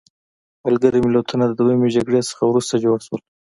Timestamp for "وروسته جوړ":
2.49-2.97